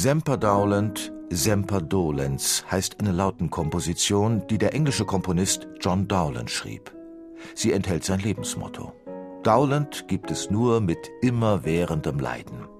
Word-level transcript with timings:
Semper 0.00 0.38
Semper-Dolens 1.28 2.64
heißt 2.70 3.00
eine 3.00 3.10
Lautenkomposition, 3.10 4.46
die 4.46 4.56
der 4.56 4.72
englische 4.72 5.04
Komponist 5.04 5.66
John 5.80 6.06
Dowland 6.06 6.52
schrieb. 6.52 6.94
Sie 7.56 7.72
enthält 7.72 8.04
sein 8.04 8.20
Lebensmotto. 8.20 8.92
Dowland 9.42 10.06
gibt 10.06 10.30
es 10.30 10.50
nur 10.50 10.80
mit 10.80 11.10
immerwährendem 11.20 12.20
Leiden. 12.20 12.77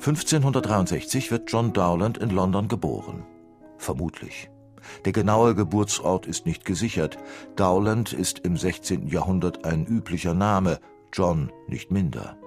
1563 0.00 1.30
wird 1.30 1.52
John 1.52 1.74
Dowland 1.74 2.16
in 2.16 2.30
London 2.30 2.68
geboren. 2.68 3.22
Vermutlich. 3.76 4.48
Der 5.04 5.12
genaue 5.12 5.54
Geburtsort 5.54 6.26
ist 6.26 6.46
nicht 6.46 6.64
gesichert. 6.64 7.18
Dowland 7.54 8.14
ist 8.14 8.38
im 8.38 8.56
16. 8.56 9.08
Jahrhundert 9.08 9.66
ein 9.66 9.84
üblicher 9.84 10.32
Name, 10.32 10.80
John 11.12 11.52
nicht 11.68 11.90
minder. 11.90 12.38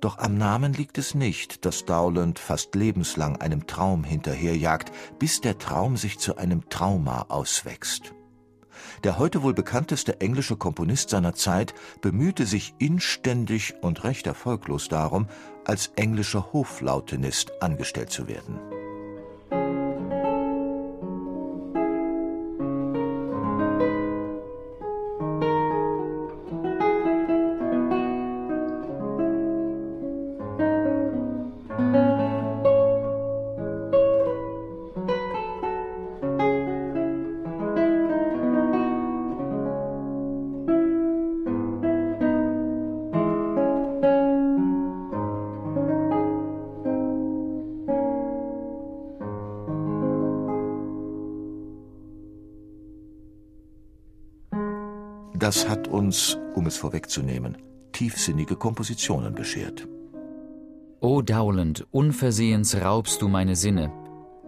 Doch 0.00 0.18
am 0.18 0.38
Namen 0.38 0.72
liegt 0.72 0.98
es 0.98 1.14
nicht, 1.14 1.64
dass 1.64 1.84
Dowland 1.84 2.40
fast 2.40 2.74
lebenslang 2.74 3.36
einem 3.36 3.68
Traum 3.68 4.02
hinterherjagt, 4.02 4.90
bis 5.20 5.40
der 5.40 5.56
Traum 5.56 5.96
sich 5.96 6.18
zu 6.18 6.36
einem 6.36 6.68
Trauma 6.68 7.26
auswächst. 7.28 8.12
Der 9.04 9.18
heute 9.18 9.42
wohl 9.42 9.54
bekannteste 9.54 10.20
englische 10.20 10.56
Komponist 10.56 11.10
seiner 11.10 11.34
Zeit 11.34 11.74
bemühte 12.00 12.44
sich 12.44 12.74
inständig 12.78 13.74
und 13.82 14.04
recht 14.04 14.26
erfolglos 14.26 14.88
darum, 14.88 15.26
als 15.70 15.92
englischer 15.94 16.52
Hoflautenist 16.52 17.62
angestellt 17.62 18.10
zu 18.10 18.26
werden. 18.26 18.58
Das 55.50 55.68
hat 55.68 55.88
uns, 55.88 56.38
um 56.54 56.66
es 56.66 56.76
vorwegzunehmen, 56.76 57.58
tiefsinnige 57.90 58.54
Kompositionen 58.54 59.34
beschert. 59.34 59.88
O 61.00 61.22
Dowland, 61.22 61.88
unversehens 61.90 62.76
raubst 62.76 63.20
du 63.20 63.26
meine 63.26 63.56
Sinne. 63.56 63.92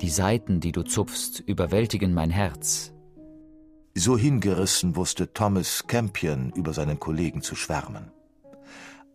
Die 0.00 0.10
Saiten, 0.10 0.60
die 0.60 0.70
du 0.70 0.84
zupfst, 0.84 1.40
überwältigen 1.40 2.14
mein 2.14 2.30
Herz. 2.30 2.92
So 3.96 4.16
hingerissen 4.16 4.94
wusste 4.94 5.32
Thomas 5.32 5.88
Campion 5.88 6.52
über 6.54 6.72
seinen 6.72 7.00
Kollegen 7.00 7.42
zu 7.42 7.56
schwärmen. 7.56 8.12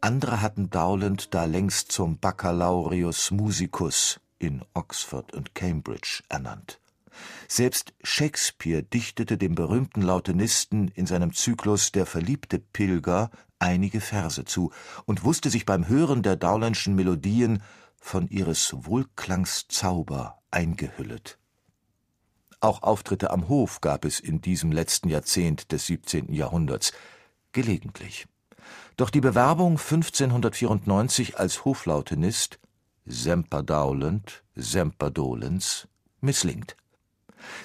Andere 0.01 0.41
hatten 0.41 0.69
Dowland 0.69 1.33
da 1.33 1.45
längst 1.45 1.93
zum 1.93 2.19
Baccalaureus 2.19 3.31
musicus 3.31 4.19
in 4.39 4.61
Oxford 4.73 5.33
und 5.33 5.55
Cambridge 5.55 6.21
ernannt. 6.27 6.81
Selbst 7.47 7.93
Shakespeare 8.03 8.83
dichtete 8.83 9.37
dem 9.37 9.55
berühmten 9.55 10.01
Lautenisten 10.01 10.89
in 10.89 11.05
seinem 11.05 11.33
Zyklus 11.33 11.91
Der 11.91 12.05
verliebte 12.05 12.59
Pilger 12.59 13.29
einige 13.59 14.01
Verse 14.01 14.45
zu 14.45 14.71
und 15.05 15.23
wusste 15.23 15.49
sich 15.49 15.65
beim 15.65 15.87
Hören 15.87 16.23
der 16.23 16.35
Dowlandschen 16.35 16.95
Melodien 16.95 17.63
von 17.99 18.27
ihres 18.27 18.73
Wohlklangs 18.85 19.67
Zauber 19.67 20.39
eingehüllet. 20.51 21.39
Auch 22.59 22.81
Auftritte 22.81 23.29
am 23.31 23.49
Hof 23.49 23.81
gab 23.81 24.03
es 24.05 24.19
in 24.19 24.41
diesem 24.41 24.71
letzten 24.71 25.09
Jahrzehnt 25.09 25.71
des 25.71 25.85
17. 25.87 26.33
Jahrhunderts, 26.33 26.91
gelegentlich. 27.51 28.27
Doch 28.97 29.09
die 29.09 29.21
Bewerbung 29.21 29.77
1594 29.77 31.37
als 31.37 31.65
Hoflautenist 31.65 32.59
Semper 33.05 33.63
Dowland, 33.63 34.43
Semper 34.55 35.11
Dolens 35.11 35.87
misslingt. 36.19 36.75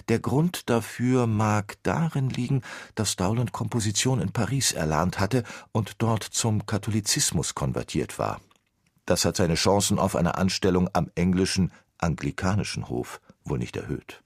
Der 0.08 0.18
Grund 0.18 0.68
dafür 0.70 1.26
mag 1.26 1.76
darin 1.82 2.30
liegen, 2.30 2.62
dass 2.94 3.16
Dowland 3.16 3.52
Komposition 3.52 4.20
in 4.20 4.32
Paris 4.32 4.72
erlernt 4.72 5.20
hatte 5.20 5.44
und 5.72 5.94
dort 5.98 6.22
zum 6.22 6.66
Katholizismus 6.66 7.54
konvertiert 7.54 8.18
war. 8.18 8.40
Das 9.06 9.24
hat 9.24 9.36
seine 9.36 9.54
Chancen 9.54 9.98
auf 9.98 10.16
eine 10.16 10.36
Anstellung 10.36 10.88
am 10.92 11.10
englischen 11.14 11.72
anglikanischen 11.98 12.88
Hof 12.88 13.20
wohl 13.44 13.58
nicht 13.58 13.76
erhöht. 13.76 14.22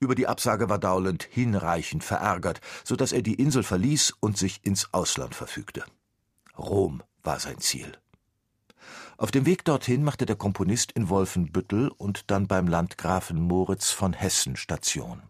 Über 0.00 0.14
die 0.14 0.28
Absage 0.28 0.68
war 0.68 0.78
Dowland 0.78 1.24
hinreichend 1.24 2.04
verärgert, 2.04 2.60
so 2.84 2.94
dass 2.94 3.12
er 3.12 3.22
die 3.22 3.34
Insel 3.34 3.62
verließ 3.62 4.14
und 4.20 4.38
sich 4.38 4.64
ins 4.64 4.92
Ausland 4.94 5.34
verfügte. 5.34 5.84
Rom 6.56 7.02
war 7.22 7.40
sein 7.40 7.58
Ziel. 7.58 7.92
Auf 9.16 9.32
dem 9.32 9.46
Weg 9.46 9.64
dorthin 9.64 10.04
machte 10.04 10.26
der 10.26 10.36
Komponist 10.36 10.92
in 10.92 11.08
Wolfenbüttel 11.08 11.88
und 11.88 12.30
dann 12.30 12.46
beim 12.46 12.68
Landgrafen 12.68 13.40
Moritz 13.40 13.90
von 13.90 14.12
Hessen 14.12 14.54
Station. 14.54 15.22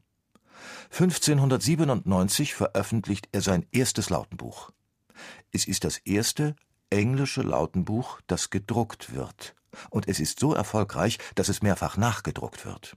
1597 0.91 2.55
veröffentlicht 2.55 3.29
er 3.33 3.41
sein 3.41 3.67
erstes 3.73 4.11
Lautenbuch. 4.11 4.71
Es 5.51 5.67
ist 5.67 5.85
das 5.85 5.97
erste 5.99 6.55
englische 6.91 7.43
Lautenbuch, 7.43 8.21
das 8.27 8.51
gedruckt 8.51 9.15
wird, 9.15 9.55
und 9.89 10.09
es 10.09 10.21
ist 10.21 10.41
so 10.41 10.55
erfolgreich, 10.55 11.19
dass 11.35 11.49
es 11.49 11.63
mehrfach 11.63 11.97
nachgedruckt 11.97 12.67
wird. 12.67 12.97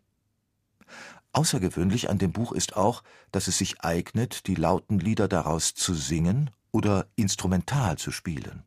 Außergewöhnlich 1.34 2.10
an 2.10 2.18
dem 2.18 2.32
Buch 2.32 2.52
ist 2.52 2.76
auch, 2.76 3.04
dass 3.32 3.48
es 3.48 3.58
sich 3.58 3.82
eignet, 3.82 4.48
die 4.48 4.56
lauten 4.56 5.00
Lieder 5.00 5.28
daraus 5.28 5.74
zu 5.74 5.94
singen 5.94 6.52
oder 6.72 7.08
instrumental 7.16 7.98
zu 7.98 8.12
spielen. 8.12 8.64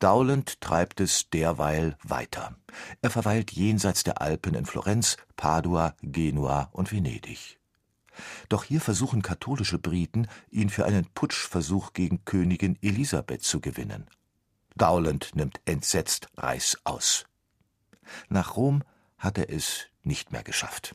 Dowland 0.00 0.60
treibt 0.60 1.00
es 1.00 1.30
derweil 1.30 1.96
weiter. 2.02 2.56
Er 3.00 3.10
verweilt 3.10 3.52
jenseits 3.52 4.02
der 4.04 4.20
Alpen 4.20 4.54
in 4.54 4.66
Florenz, 4.66 5.16
Padua, 5.36 5.94
Genua 6.02 6.68
und 6.72 6.92
Venedig. 6.92 7.58
Doch 8.48 8.64
hier 8.64 8.80
versuchen 8.80 9.22
katholische 9.22 9.78
Briten, 9.78 10.28
ihn 10.50 10.68
für 10.68 10.84
einen 10.84 11.06
Putschversuch 11.14 11.92
gegen 11.94 12.24
Königin 12.24 12.78
Elisabeth 12.82 13.42
zu 13.42 13.60
gewinnen. 13.60 14.06
Dowland 14.76 15.34
nimmt 15.34 15.60
entsetzt 15.64 16.28
Reißaus. 16.36 17.24
Nach 18.28 18.56
Rom 18.56 18.82
hat 19.18 19.38
er 19.38 19.50
es 19.50 19.86
nicht 20.02 20.32
mehr 20.32 20.42
geschafft. 20.42 20.94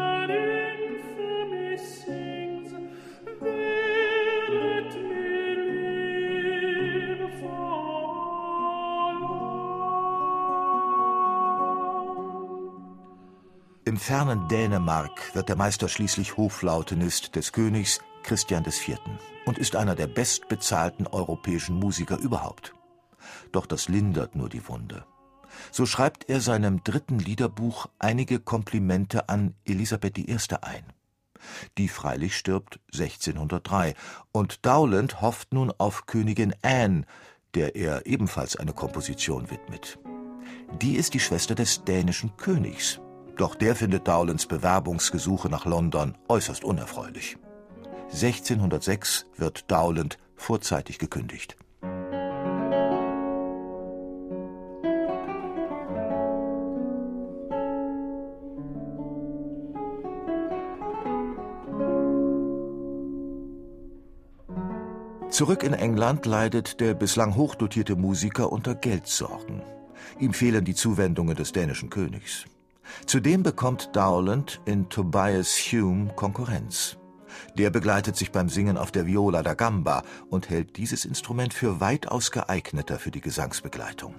Im 13.91 13.97
fernen 13.97 14.47
Dänemark 14.47 15.35
wird 15.35 15.49
der 15.49 15.57
Meister 15.57 15.89
schließlich 15.89 16.37
Hoflautenist 16.37 17.35
des 17.35 17.51
Königs 17.51 17.99
Christian 18.23 18.63
IV. 18.63 18.97
und 19.45 19.57
ist 19.57 19.75
einer 19.75 19.95
der 19.95 20.07
bestbezahlten 20.07 21.07
europäischen 21.07 21.75
Musiker 21.75 22.17
überhaupt. 22.17 22.73
Doch 23.51 23.65
das 23.65 23.89
lindert 23.89 24.33
nur 24.33 24.47
die 24.47 24.65
Wunde. 24.69 25.03
So 25.73 25.85
schreibt 25.85 26.29
er 26.29 26.39
seinem 26.39 26.81
dritten 26.85 27.19
Liederbuch 27.19 27.87
einige 27.99 28.39
Komplimente 28.39 29.27
an 29.27 29.55
Elisabeth 29.65 30.17
I. 30.17 30.37
ein. 30.61 30.85
Die 31.77 31.89
freilich 31.89 32.37
stirbt 32.37 32.79
1603 32.93 33.93
und 34.31 34.65
Dowland 34.65 35.19
hofft 35.19 35.51
nun 35.51 35.69
auf 35.69 36.05
Königin 36.05 36.55
Anne, 36.61 37.03
der 37.55 37.75
er 37.75 38.05
ebenfalls 38.05 38.55
eine 38.55 38.71
Komposition 38.71 39.51
widmet. 39.51 39.99
Die 40.81 40.95
ist 40.95 41.13
die 41.13 41.19
Schwester 41.19 41.55
des 41.55 41.83
dänischen 41.83 42.37
Königs 42.37 43.01
doch 43.37 43.55
der 43.55 43.75
findet 43.75 44.07
Dowlands 44.07 44.45
Bewerbungsgesuche 44.45 45.49
nach 45.49 45.65
London 45.65 46.17
äußerst 46.27 46.63
unerfreulich. 46.63 47.37
1606 48.11 49.25
wird 49.37 49.71
Dowland 49.71 50.17
vorzeitig 50.35 50.99
gekündigt. 50.99 51.55
Zurück 65.29 65.63
in 65.63 65.73
England 65.73 66.25
leidet 66.25 66.81
der 66.81 66.93
bislang 66.93 67.35
hochdotierte 67.35 67.95
Musiker 67.95 68.51
unter 68.51 68.75
Geldsorgen. 68.75 69.63
Ihm 70.19 70.33
fehlen 70.33 70.65
die 70.65 70.75
Zuwendungen 70.75 71.35
des 71.35 71.53
dänischen 71.53 71.89
Königs. 71.89 72.45
Zudem 73.05 73.43
bekommt 73.43 73.89
Dowland 73.93 74.61
in 74.65 74.89
Tobias 74.89 75.57
Hume 75.57 76.13
Konkurrenz. 76.15 76.97
Der 77.57 77.69
begleitet 77.69 78.15
sich 78.15 78.31
beim 78.31 78.49
Singen 78.49 78.77
auf 78.77 78.91
der 78.91 79.05
Viola 79.05 79.43
da 79.43 79.53
Gamba 79.53 80.03
und 80.29 80.49
hält 80.49 80.77
dieses 80.77 81.05
Instrument 81.05 81.53
für 81.53 81.79
weitaus 81.79 82.31
geeigneter 82.31 82.99
für 82.99 83.11
die 83.11 83.21
Gesangsbegleitung. 83.21 84.15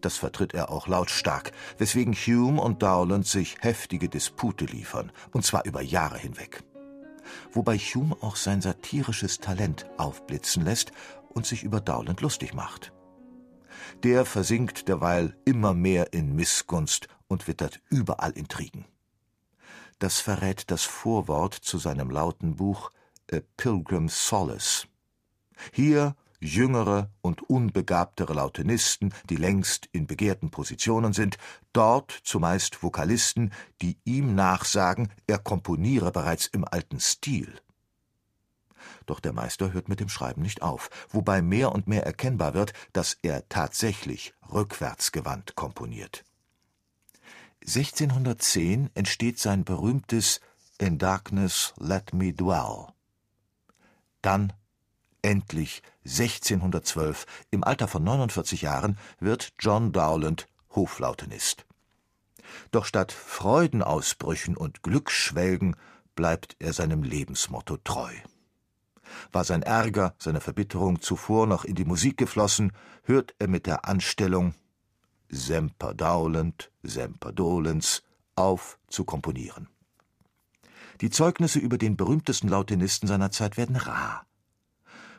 Das 0.00 0.16
vertritt 0.16 0.54
er 0.54 0.70
auch 0.70 0.86
lautstark, 0.86 1.52
weswegen 1.78 2.14
Hume 2.14 2.60
und 2.60 2.82
Dowland 2.82 3.26
sich 3.26 3.56
heftige 3.60 4.08
Dispute 4.08 4.64
liefern, 4.64 5.12
und 5.32 5.44
zwar 5.44 5.64
über 5.64 5.82
Jahre 5.82 6.18
hinweg. 6.18 6.62
Wobei 7.52 7.78
Hume 7.78 8.16
auch 8.20 8.36
sein 8.36 8.60
satirisches 8.60 9.38
Talent 9.38 9.86
aufblitzen 9.96 10.64
lässt 10.64 10.92
und 11.28 11.46
sich 11.46 11.62
über 11.62 11.80
Dowland 11.80 12.20
lustig 12.20 12.54
macht. 12.54 12.92
Der 14.02 14.24
versinkt 14.24 14.88
derweil 14.88 15.36
immer 15.44 15.74
mehr 15.74 16.12
in 16.12 16.34
Missgunst 16.34 17.08
und 17.30 17.46
wittert 17.46 17.80
überall 17.88 18.32
Intrigen. 18.32 18.84
Das 20.00 20.20
verrät 20.20 20.70
das 20.70 20.82
Vorwort 20.82 21.54
zu 21.54 21.78
seinem 21.78 22.10
lauten 22.10 22.56
Buch 22.56 22.90
A 23.32 23.38
Pilgrim's 23.56 24.28
Solace. 24.28 24.86
Hier 25.72 26.16
jüngere 26.40 27.10
und 27.20 27.48
unbegabtere 27.48 28.32
Lautenisten, 28.32 29.14
die 29.28 29.36
längst 29.36 29.88
in 29.92 30.06
begehrten 30.06 30.50
Positionen 30.50 31.12
sind, 31.12 31.36
dort 31.72 32.10
zumeist 32.24 32.82
Vokalisten, 32.82 33.52
die 33.82 33.98
ihm 34.04 34.34
nachsagen, 34.34 35.12
er 35.26 35.38
komponiere 35.38 36.10
bereits 36.10 36.46
im 36.46 36.64
alten 36.64 36.98
Stil. 36.98 37.60
Doch 39.06 39.20
der 39.20 39.34
Meister 39.34 39.72
hört 39.72 39.88
mit 39.88 40.00
dem 40.00 40.08
Schreiben 40.08 40.40
nicht 40.40 40.62
auf, 40.62 40.88
wobei 41.10 41.42
mehr 41.42 41.72
und 41.72 41.86
mehr 41.86 42.06
erkennbar 42.06 42.54
wird, 42.54 42.72
dass 42.94 43.18
er 43.22 43.48
tatsächlich 43.48 44.32
rückwärtsgewandt 44.50 45.54
komponiert. 45.54 46.24
1610 47.76 48.90
entsteht 48.94 49.38
sein 49.38 49.62
berühmtes 49.62 50.40
In 50.78 50.98
Darkness 50.98 51.72
Let 51.76 52.12
Me 52.12 52.32
Dwell. 52.32 52.88
Dann, 54.22 54.52
endlich 55.22 55.80
1612, 56.04 57.26
im 57.52 57.62
Alter 57.62 57.86
von 57.86 58.02
49 58.02 58.62
Jahren, 58.62 58.98
wird 59.20 59.52
John 59.60 59.92
Dowland 59.92 60.48
Hoflautenist. 60.74 61.64
Doch 62.72 62.84
statt 62.84 63.12
Freudenausbrüchen 63.12 64.56
und 64.56 64.82
Glücksschwelgen 64.82 65.76
bleibt 66.16 66.56
er 66.58 66.72
seinem 66.72 67.04
Lebensmotto 67.04 67.76
treu. 67.76 68.12
War 69.30 69.44
sein 69.44 69.62
Ärger, 69.62 70.16
seine 70.18 70.40
Verbitterung 70.40 71.02
zuvor 71.02 71.46
noch 71.46 71.64
in 71.64 71.76
die 71.76 71.84
Musik 71.84 72.16
geflossen, 72.16 72.72
hört 73.04 73.32
er 73.38 73.46
mit 73.46 73.66
der 73.66 73.84
Anstellung 73.84 74.54
Semper 75.30 75.94
Dowland, 75.94 76.70
Semper 76.82 77.32
Dolens 77.32 78.02
auf 78.34 78.78
zu 78.88 79.04
komponieren. 79.04 79.68
Die 81.00 81.10
Zeugnisse 81.10 81.58
über 81.58 81.78
den 81.78 81.96
berühmtesten 81.96 82.48
Lautenisten 82.48 83.08
seiner 83.08 83.30
Zeit 83.30 83.56
werden 83.56 83.76
rar. 83.76 84.26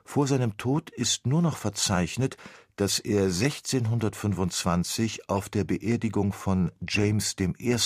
Vor 0.03 0.27
seinem 0.27 0.57
Tod 0.57 0.89
ist 0.89 1.25
nur 1.25 1.41
noch 1.41 1.57
verzeichnet, 1.57 2.37
dass 2.75 2.99
er 2.99 3.25
1625 3.25 5.29
auf 5.29 5.49
der 5.49 5.63
Beerdigung 5.63 6.33
von 6.33 6.71
James 6.87 7.35
I., 7.39 7.77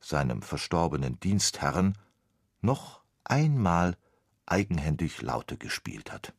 seinem 0.00 0.42
verstorbenen 0.42 1.18
Dienstherrn, 1.20 1.96
noch 2.60 3.00
einmal 3.24 3.96
eigenhändig 4.46 5.22
Laute 5.22 5.56
gespielt 5.56 6.12
hat 6.12 6.34